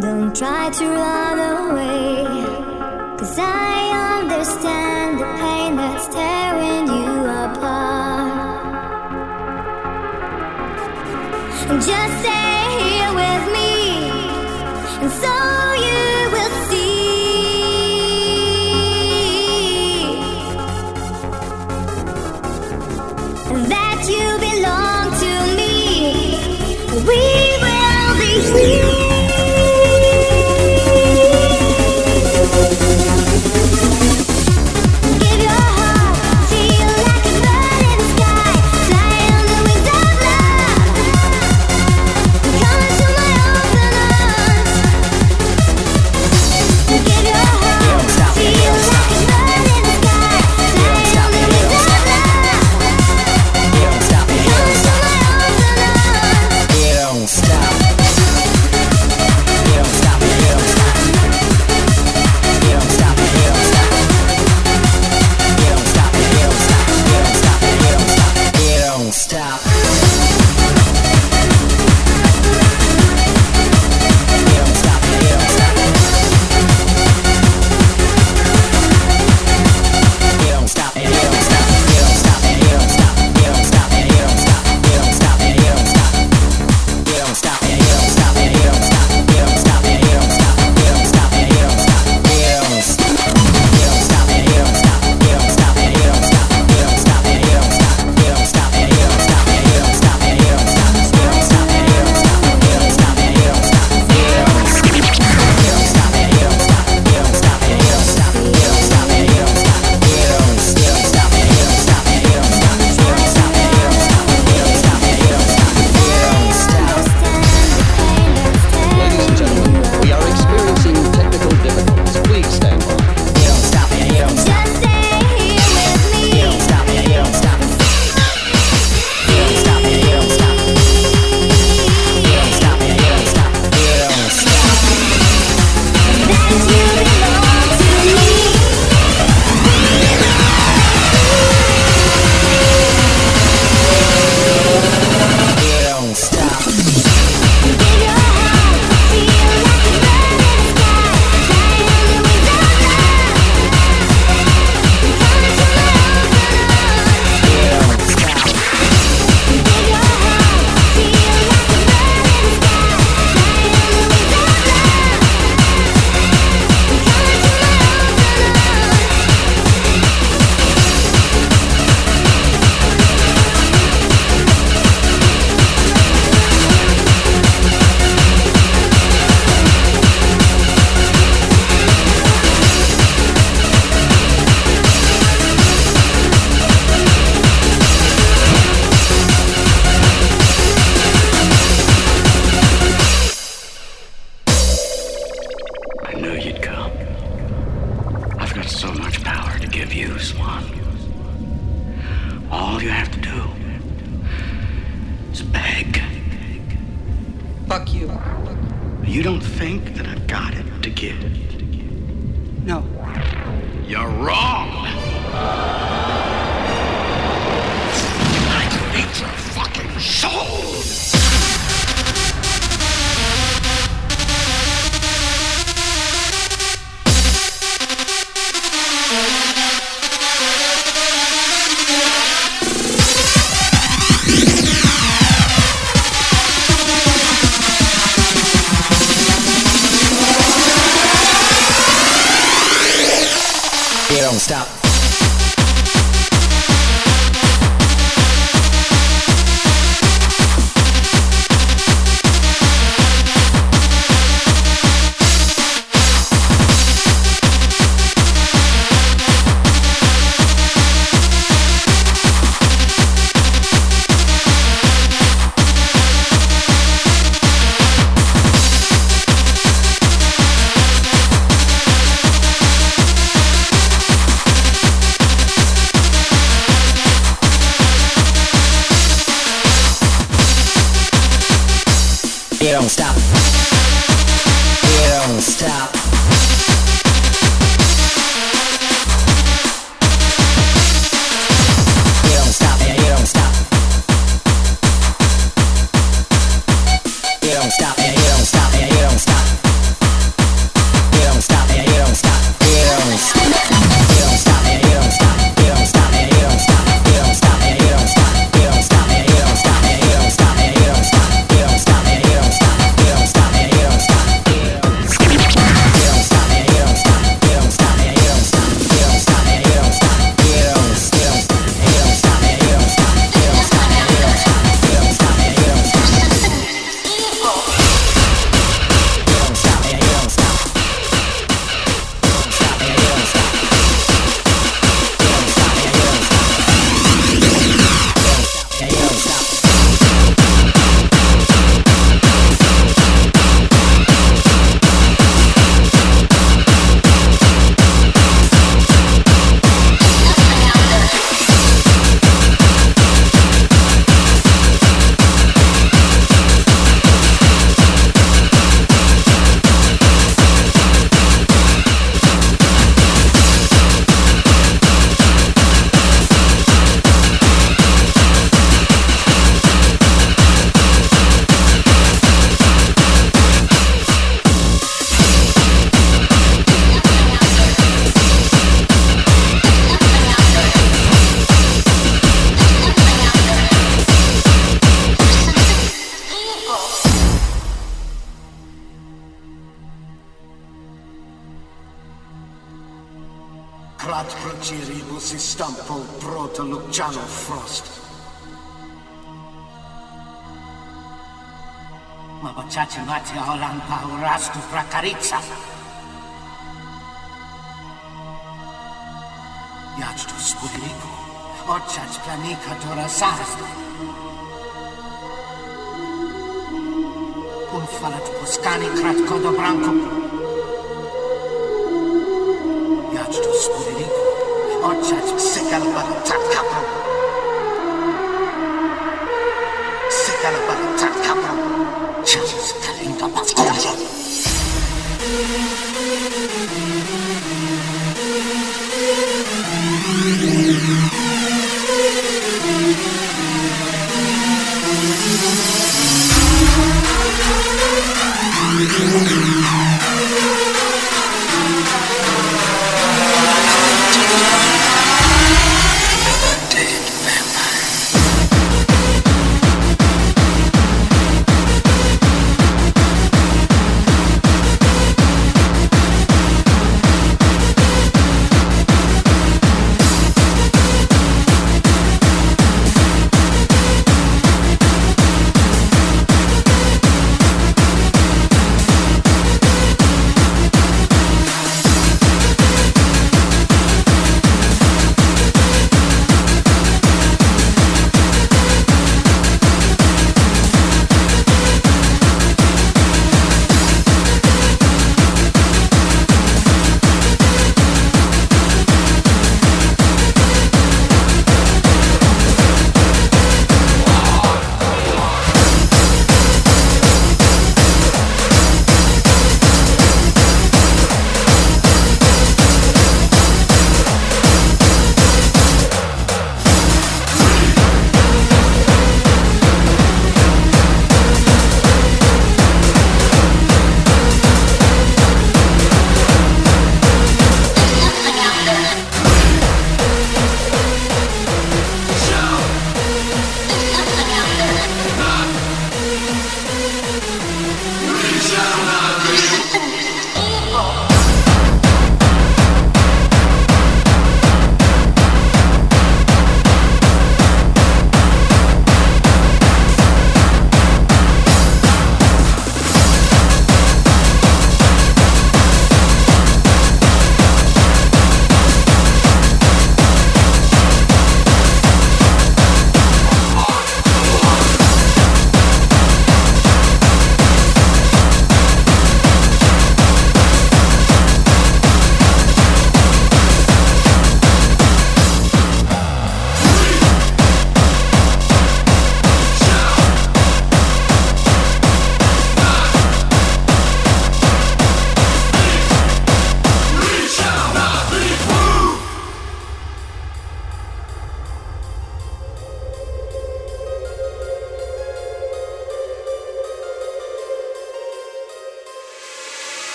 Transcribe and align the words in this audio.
Don't 0.00 0.34
try 0.34 0.70
to 0.70 0.88
run 0.88 1.38
away. 1.38 2.24
Cause 3.18 3.38
I 3.38 4.20
understand 4.20 5.20
the 5.20 5.26
pain 5.38 5.76
that's 5.76 6.08
tearing 6.08 6.86
you 6.86 7.26
apart. 7.26 8.72
Just 11.86 12.22
say. 12.22 12.51